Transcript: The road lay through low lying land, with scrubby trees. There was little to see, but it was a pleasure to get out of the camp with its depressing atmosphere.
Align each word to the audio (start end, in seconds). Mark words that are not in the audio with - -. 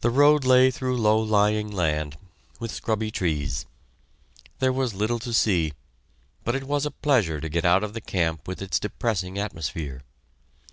The 0.00 0.10
road 0.10 0.44
lay 0.44 0.72
through 0.72 0.96
low 0.96 1.16
lying 1.16 1.70
land, 1.70 2.16
with 2.58 2.72
scrubby 2.72 3.12
trees. 3.12 3.66
There 4.58 4.72
was 4.72 4.94
little 4.94 5.20
to 5.20 5.32
see, 5.32 5.74
but 6.42 6.56
it 6.56 6.64
was 6.64 6.84
a 6.84 6.90
pleasure 6.90 7.40
to 7.40 7.48
get 7.48 7.64
out 7.64 7.84
of 7.84 7.94
the 7.94 8.00
camp 8.00 8.48
with 8.48 8.60
its 8.60 8.80
depressing 8.80 9.38
atmosphere. 9.38 10.02